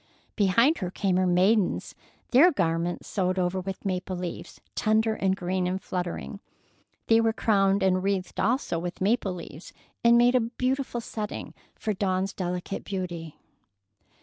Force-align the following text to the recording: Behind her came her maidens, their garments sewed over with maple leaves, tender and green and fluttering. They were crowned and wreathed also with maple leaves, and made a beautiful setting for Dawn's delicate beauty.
Behind 0.35 0.79
her 0.79 0.89
came 0.89 1.17
her 1.17 1.27
maidens, 1.27 1.93
their 2.31 2.51
garments 2.51 3.07
sewed 3.07 3.37
over 3.37 3.59
with 3.61 3.85
maple 3.85 4.15
leaves, 4.17 4.59
tender 4.73 5.13
and 5.13 5.35
green 5.35 5.67
and 5.67 5.79
fluttering. 5.79 6.39
They 7.05 7.21
were 7.21 7.31
crowned 7.33 7.83
and 7.83 8.01
wreathed 8.01 8.39
also 8.39 8.79
with 8.79 8.99
maple 8.99 9.33
leaves, 9.35 9.73
and 10.03 10.17
made 10.17 10.33
a 10.33 10.39
beautiful 10.39 11.01
setting 11.01 11.53
for 11.75 11.93
Dawn's 11.93 12.33
delicate 12.33 12.83
beauty. 12.83 13.37